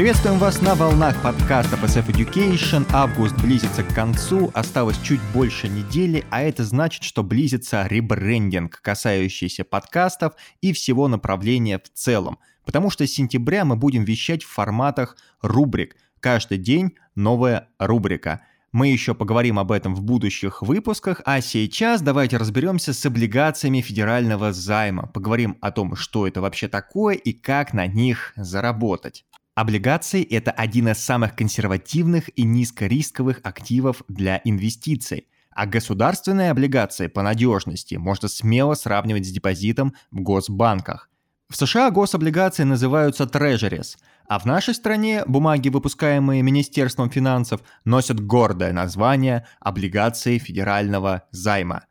[0.00, 2.86] Приветствуем вас на волнах подкаста SF Education.
[2.90, 9.64] Август близится к концу, осталось чуть больше недели, а это значит, что близится ребрендинг, касающийся
[9.64, 12.38] подкастов и всего направления в целом.
[12.64, 15.96] Потому что с сентября мы будем вещать в форматах рубрик.
[16.20, 18.40] Каждый день новая рубрика.
[18.72, 24.52] Мы еще поговорим об этом в будущих выпусках, а сейчас давайте разберемся с облигациями федерального
[24.52, 25.08] займа.
[25.08, 29.24] Поговорим о том, что это вообще такое и как на них заработать.
[29.56, 37.22] Облигации– это один из самых консервативных и низкорисковых активов для инвестиций, а государственные облигации по
[37.22, 41.09] надежности можно смело сравнивать с депозитом в госбанках.
[41.50, 43.96] В США гособлигации называются treasuries,
[44.28, 51.86] а в нашей стране бумаги, выпускаемые Министерством финансов, носят гордое название облигации федерального займа.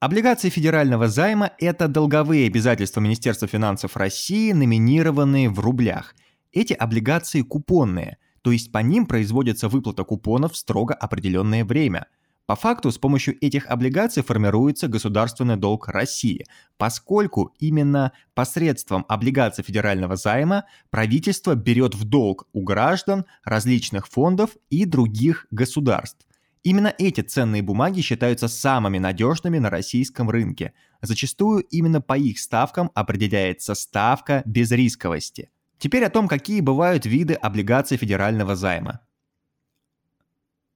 [0.00, 6.14] Облигации федерального займа– это долговые обязательства Министерства финансов России, номинированные в рублях–
[6.52, 12.06] эти облигации купонные, то есть по ним производится выплата купонов в строго определенное время.
[12.46, 16.44] По факту с помощью этих облигаций формируется государственный долг России,
[16.76, 24.84] поскольку именно посредством облигаций федерального займа правительство берет в долг у граждан различных фондов и
[24.84, 26.26] других государств.
[26.64, 30.74] Именно эти ценные бумаги считаются самыми надежными на российском рынке.
[31.00, 35.50] Зачастую именно по их ставкам определяется ставка безрисковости.
[35.78, 39.00] Теперь о том, какие бывают виды облигаций федерального займа.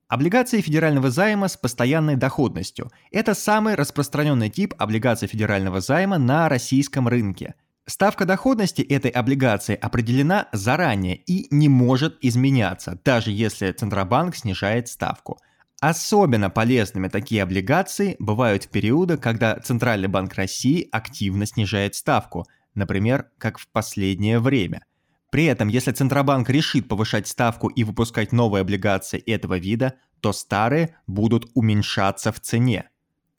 [0.09, 7.09] Облигации федерального займа с постоянной доходностью– это самый распространенный тип облигаций федерального займа на российском
[7.09, 7.55] рынке.
[7.87, 15.41] Ставка доходности этой облигации определена заранее и не может изменяться, даже если Центробанк снижает ставку.
[15.81, 22.47] Особенно полезными такие облигации бывают в периоды, когда Центральный банк России активно снижает ставку,
[22.77, 24.85] например, как в последнее время–
[25.37, 30.97] при этом, если Центробанк решит повышать ставку и выпускать новые облигации этого вида, то старые
[31.07, 32.89] будут уменьшаться в цене.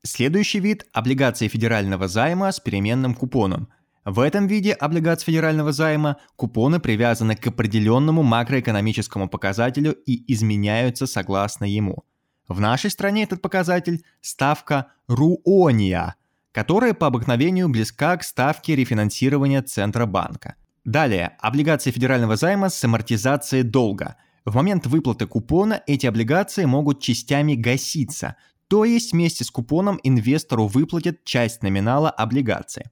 [0.04, 3.70] Следующий вид– облигации федерального займа с переменным купоном.
[4.06, 11.66] В этом виде облигаций федерального займа купоны привязаны к определенному макроэкономическому показателю и изменяются согласно
[11.66, 12.04] ему.
[12.48, 16.14] В нашей стране этот показатель– ставка РУОНИА,
[16.52, 20.58] которая по обыкновению близка к ставке рефинансирования Центробанка–
[20.88, 24.16] Далее, облигации федерального займа с амортизацией долга.
[24.46, 28.38] В момент выплаты купона эти облигации могут частями гаситься,
[28.70, 32.90] то есть вместе с купоном инвестору выплатят часть номинала облигации.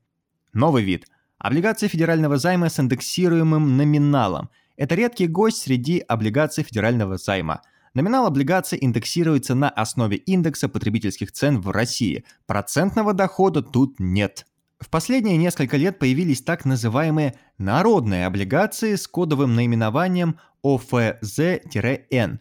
[0.51, 1.07] Новый вид.
[1.37, 4.49] Облигации федерального займа с индексируемым номиналом.
[4.75, 7.61] Это редкий гость среди облигаций федерального займа.
[7.93, 12.25] Номинал облигаций индексируется на основе индекса потребительских цен в России.
[12.45, 14.45] Процентного дохода тут нет.
[14.79, 22.39] В последние несколько лет появились так называемые народные облигации с кодовым наименованием ОФЗ-Н.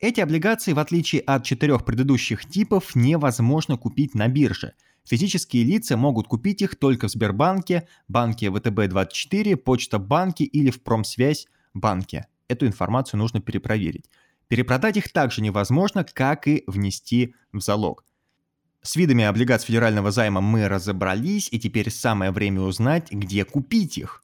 [0.00, 4.74] Эти облигации, в отличие от четырех предыдущих типов, невозможно купить на бирже.
[5.04, 11.46] Физические лица могут купить их только в Сбербанке, банке ВТБ-24, Почта банке или в Промсвязь
[11.74, 12.26] банке.
[12.48, 14.08] Эту информацию нужно перепроверить.
[14.48, 18.04] Перепродать их также невозможно, как и внести в залог.
[18.86, 24.22] С видами облигаций федерального займа мы разобрались, и теперь самое время узнать, где купить их.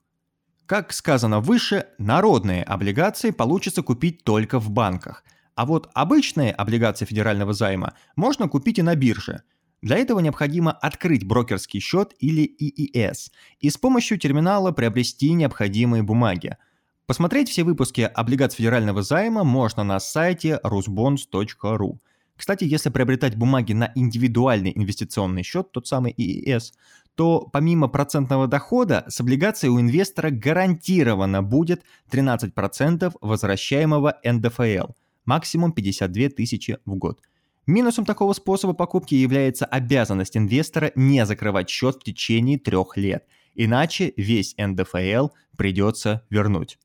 [0.66, 7.54] Как сказано выше, народные облигации получится купить только в банках, а вот обычные облигации федерального
[7.54, 9.44] займа можно купить и на бирже.
[9.80, 16.58] Для этого необходимо открыть брокерский счет или ИИС и с помощью терминала приобрести необходимые бумаги.
[17.06, 21.98] Посмотреть все выпуски облигаций федерального займа можно на сайте rusbonds.ru.
[22.40, 26.72] Кстати, если приобретать бумаги на индивидуальный инвестиционный счет, тот самый ИИС,
[27.14, 34.92] то помимо процентного дохода с облигацией у инвестора гарантированно будет 13% возвращаемого НДФЛ,
[35.26, 37.20] максимум 52 тысячи в год.
[37.66, 44.14] Минусом такого способа покупки является обязанность инвестора не закрывать счет в течение трех лет, иначе
[44.16, 45.28] весь НДФЛ
[45.58, 46.78] придется вернуть.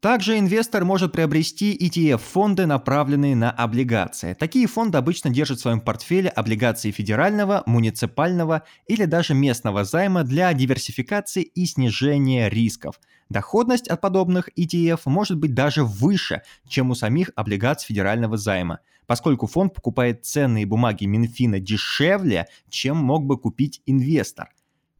[0.00, 4.34] Также инвестор может приобрести ETF-фонды, направленные на облигации.
[4.34, 10.52] Такие фонды обычно держат в своем портфеле облигации федерального, муниципального или даже местного займа для
[10.52, 13.00] диверсификации и снижения рисков.
[13.30, 19.46] Доходность от подобных ETF может быть даже выше, чем у самих облигаций федерального займа, поскольку
[19.46, 24.50] фонд покупает ценные бумаги Минфина дешевле, чем мог бы купить инвестор.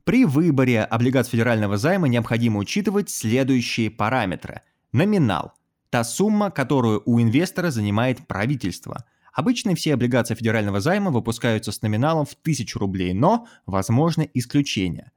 [0.04, 4.62] При выборе облигаций федерального займа необходимо учитывать следующие параметры–
[4.96, 5.52] Номинал–
[5.90, 9.04] та сумма, которую у инвестора занимает правительство.
[9.34, 15.12] Обычно все облигации федерального займа выпускаются с номиналом в 1000 рублей, но возможны исключения.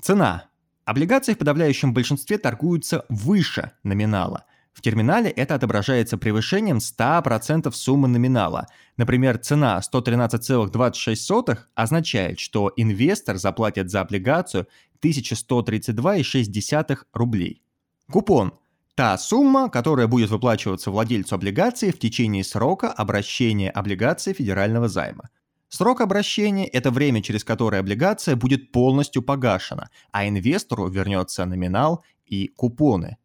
[0.00, 0.44] Цена.
[0.86, 4.46] Облигации в подавляющем большинстве торгуются выше номинала.
[4.72, 8.68] В терминале это отображается превышением 100% суммы номинала.
[8.96, 14.68] Например, цена 113,26 означает, что инвестор заплатит за облигацию
[15.02, 17.62] 1132,6 рублей.
[18.10, 18.54] Купон–
[18.98, 25.30] та сумма, которая будет выплачиваться владельцу облигации в течение срока обращения облигации федерального займа.
[25.68, 32.48] Срок обращения– это время, через которое облигация будет полностью погашена, а инвестору вернется номинал и
[32.48, 33.18] купоны.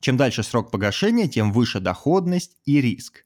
[0.00, 3.24] Чем дальше срок погашения, тем выше доходность и риск.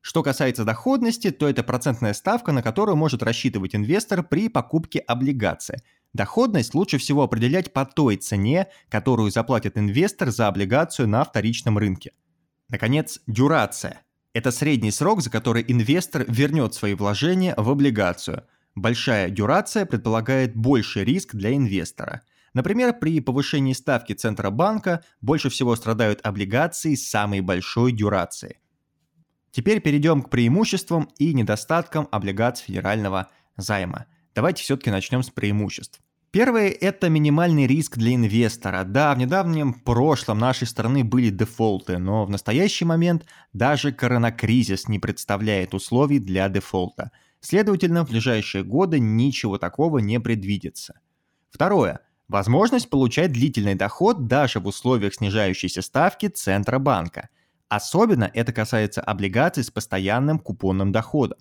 [0.00, 5.80] Что касается доходности, то это процентная ставка, на которую может рассчитывать инвестор при покупке облигации–
[6.16, 12.12] Доходность лучше всего определять по той цене, которую заплатит инвестор за облигацию на вторичном рынке.
[12.70, 14.00] Наконец, дюрация.
[14.32, 18.44] Это средний срок, за который инвестор вернет свои вложения в облигацию.
[18.74, 22.22] Большая дюрация предполагает больший риск для инвестора.
[22.54, 28.56] Например, при повышении ставки Центробанка больше всего страдают облигации с самой большой дюрацией.
[29.50, 33.28] Теперь перейдем к преимуществам и недостаткам облигаций федерального
[33.58, 34.06] займа.
[34.34, 36.00] Давайте все-таки начнем с преимуществ.
[36.36, 38.84] Первое– это минимальный риск для инвестора.
[38.84, 43.24] Да, в недавнем прошлом нашей страны были дефолты, но в настоящий момент
[43.54, 47.10] даже коронакризис не представляет условий для дефолта.
[47.40, 51.00] Следовательно, в ближайшие годы ничего такого не предвидится.
[51.48, 57.30] Второе– возможность получать длительный доход даже в условиях снижающейся ставки Центробанка.
[57.70, 61.38] Особенно это касается облигаций с постоянным купонным доходом.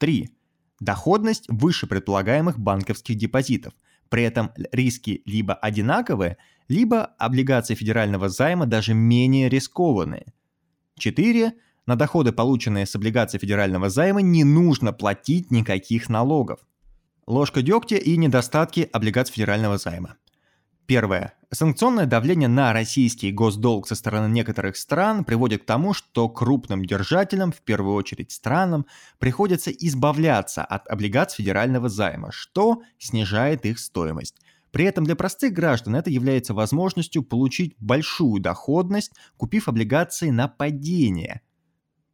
[0.00, 0.30] Три.
[0.80, 3.72] Доходность выше предполагаемых банковских депозитов–
[4.08, 6.36] при этом риски либо одинаковые,
[6.68, 10.26] либо облигации федерального займа даже менее рискованные.
[10.98, 11.52] 4.
[11.86, 16.60] На доходы, полученные с облигаций федерального займа, не нужно платить никаких налогов.
[17.26, 20.16] Ложка дегтя и недостатки облигаций федерального займа.
[20.86, 21.34] Первое.
[21.50, 27.50] Санкционное давление на российский госдолг со стороны некоторых стран приводит к тому, что крупным держателям,
[27.50, 28.86] в первую очередь странам,
[29.18, 34.36] приходится избавляться от облигаций федерального займа, что снижает их стоимость.
[34.70, 41.40] При этом для простых граждан это является возможностью получить большую доходность, купив облигации на падение.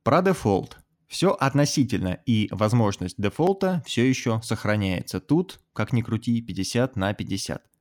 [0.03, 0.79] Про дефолт.
[1.09, 5.21] Все относительно, и возможность дефолта все еще сохраняется.
[5.21, 7.72] Тут, как ни крути, 50 на 50.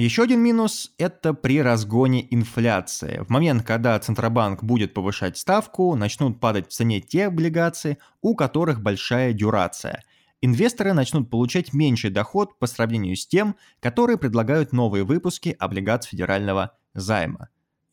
[0.00, 3.20] Еще один минус– это при разгоне инфляции.
[3.26, 8.80] В момент, когда Центробанк будет повышать ставку, начнут падать в цене те облигации, у которых
[8.80, 10.04] большая дюрация.
[10.40, 16.76] Инвесторы начнут получать меньший доход по сравнению с тем, которые предлагают новые выпуски облигаций федерального
[16.94, 17.48] займа.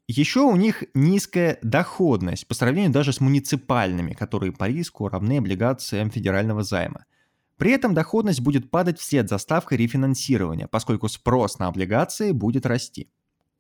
[0.08, 6.12] Еще у них низкая доходность по сравнению даже с муниципальными, которые по риску равны облигациям
[6.12, 7.06] федерального займа–
[7.58, 13.10] при этом доходность будет падать вслед за ставкой рефинансирования, поскольку спрос на облигации будет расти.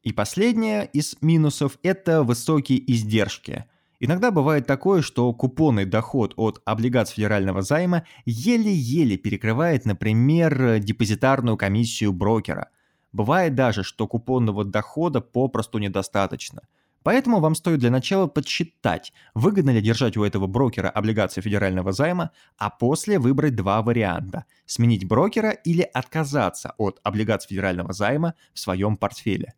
[0.04, 3.66] И последнее из минусов– это высокие издержки.
[4.00, 12.12] Иногда бывает такое, что купонный доход от облигаций федерального займа еле-еле перекрывает, например, депозитарную комиссию
[12.12, 12.70] брокера.
[13.14, 16.62] Бывает даже, что купонного дохода попросту недостаточно–
[17.06, 22.32] Поэтому вам стоит для начала подсчитать, выгодно ли держать у этого брокера облигации федерального займа,
[22.58, 28.98] а после выбрать два варианта– сменить брокера или отказаться от облигаций федерального займа в своем
[28.98, 29.54] портфеле.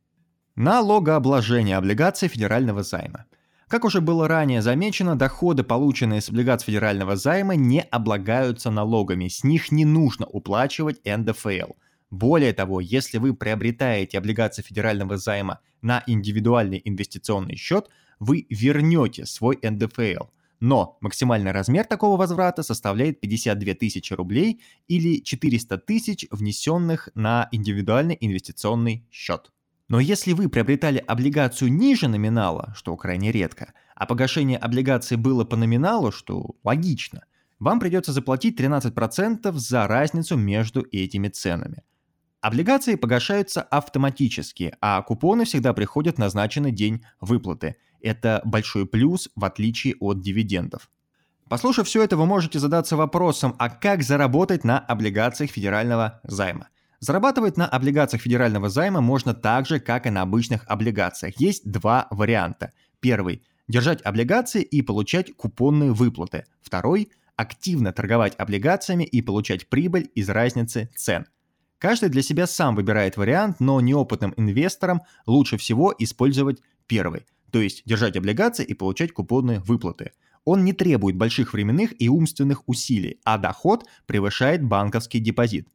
[0.58, 3.28] Налогообложение облигаций федерального займа.
[3.70, 9.46] Как уже было ранее замечено, доходы, полученные с облигаций федерального займа, не облагаются налогами, с
[9.46, 11.72] них не нужно уплачивать НДФЛ–
[12.10, 19.60] более того, если вы приобретаете облигации федерального займа на индивидуальный инвестиционный счет, вы вернете свой
[19.62, 20.28] НДФЛ.
[20.60, 28.18] Но максимальный размер такого возврата составляет 52 тысячи рублей или 400 тысяч, внесенных на индивидуальный
[28.20, 29.52] инвестиционный счет.
[29.90, 35.56] Но если вы приобретали облигацию ниже номинала, что крайне редко, а погашение облигации было по
[35.56, 37.26] номиналу, что логично,
[37.60, 41.84] вам придется заплатить 13% за разницу между этими ценами–
[42.42, 47.78] Облигации погашаются автоматически, а купоны всегда приходят в назначенный день выплаты.
[48.00, 50.92] Это большой плюс в отличие от дивидендов.
[51.50, 56.68] Послушав все это, вы можете задаться вопросом, а как заработать на облигациях федерального займа?
[57.00, 61.40] Зарабатывать на облигациях федерального займа можно так же, как и на обычных облигациях.
[61.40, 62.74] Есть два варианта.
[63.00, 66.46] Первый– держать облигации и получать купонные выплаты.
[66.62, 71.26] Второй– активно торговать облигациями и получать прибыль из разницы цен–
[71.80, 77.84] Каждый для себя сам выбирает вариант, но неопытным инвесторам лучше всего использовать первый, то есть
[77.86, 80.12] держать облигации и получать купонные выплаты.
[80.44, 85.68] Он не требует больших временных и умственных усилий, а доход превышает банковский депозит.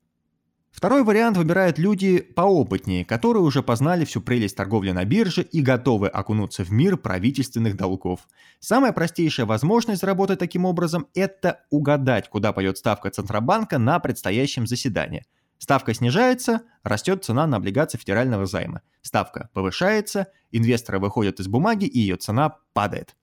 [0.72, 6.08] Второй вариант выбирают люди поопытнее, которые уже познали всю прелесть торговли на бирже и готовы
[6.08, 8.26] окунуться в мир правительственных долгов.
[8.58, 15.24] Самая простейшая возможность заработать таким образом– это угадать, куда пойдет ставка Центробанка на предстоящем заседании.
[15.62, 18.80] Ставка снижается, растет цена на облигации федерального займа.
[19.00, 23.14] Ставка повышается, инвесторы выходят из бумаги и ее цена падает.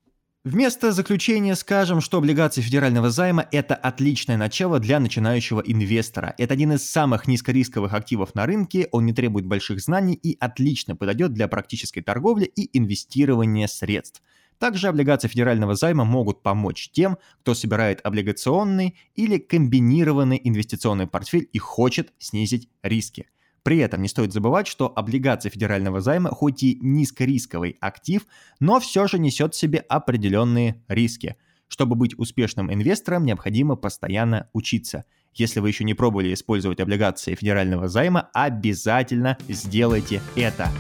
[0.46, 6.34] Вместо заключения скажем, что облигации федерального займа– это отличное начало для начинающего инвестора.
[6.38, 10.96] Это один из самых низкорисковых активов на рынке, он не требует больших знаний и отлично
[10.96, 14.22] подойдет для практической торговли и инвестирования средств.
[14.60, 21.58] Также облигации федерального займа могут помочь тем, кто собирает облигационный или комбинированный инвестиционный портфель и
[21.58, 23.28] хочет снизить риски–
[23.64, 28.26] при этом не стоит забывать, что облигация федерального займа хоть и низкорисковый актив,
[28.60, 31.36] но все же несет в себе определенные риски.
[31.68, 35.06] Чтобы быть успешным инвестором, необходимо постоянно учиться.
[35.36, 40.72] Если вы еще не пробовали использовать облигации федерального займа, обязательно сделайте это.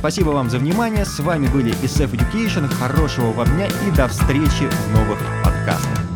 [0.00, 1.04] Спасибо вам за внимание.
[1.04, 2.66] С вами были SF Education.
[2.68, 6.09] Хорошего вам дня и до встречи в новых подкастах.